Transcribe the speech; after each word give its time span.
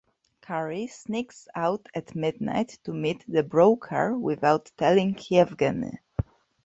Carrie 0.41 0.87
sneaks 0.87 1.47
out 1.53 1.87
at 1.93 2.15
midnight 2.15 2.79
to 2.85 2.91
meet 2.91 3.23
the 3.27 3.43
broker 3.43 4.17
without 4.17 4.71
telling 4.75 5.15
Yevgeny. 5.29 5.99